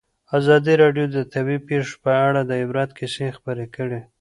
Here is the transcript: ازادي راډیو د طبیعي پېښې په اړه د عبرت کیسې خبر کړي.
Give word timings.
ازادي 0.37 0.73
راډیو 0.83 1.05
د 1.15 1.17
طبیعي 1.33 1.59
پېښې 1.69 1.95
په 2.03 2.11
اړه 2.27 2.41
د 2.45 2.51
عبرت 2.61 2.89
کیسې 2.97 3.25
خبر 3.37 3.57
کړي. 3.75 4.01